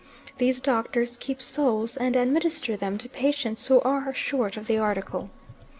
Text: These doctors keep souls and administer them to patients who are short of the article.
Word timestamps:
These 0.39 0.59
doctors 0.61 1.15
keep 1.15 1.43
souls 1.43 1.95
and 1.95 2.15
administer 2.15 2.75
them 2.75 2.97
to 2.97 3.07
patients 3.07 3.67
who 3.67 3.81
are 3.81 4.11
short 4.15 4.57
of 4.57 4.65
the 4.65 4.79
article. 4.79 5.29